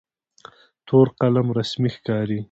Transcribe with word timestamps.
تور 0.87 1.07
قلم 1.19 1.47
رسمي 1.57 1.89
ښکاري. 1.95 2.39